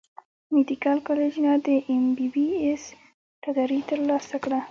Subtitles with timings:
[0.53, 2.83] ميديکل کالج نۀ د ايم بي بي ايس
[3.43, 4.59] ډګري تر لاسه کړه